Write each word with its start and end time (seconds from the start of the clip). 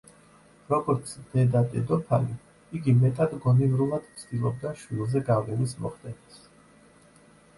როგორც 0.69 1.11
დედა-დედოფალი, 1.33 2.37
იგი 2.79 2.95
მეტად 3.03 3.35
გონივრულად 3.45 4.09
ცდილობდა 4.21 4.71
შვილზე 4.85 5.21
გავლენის 5.29 5.75
მოხდენას. 5.85 6.41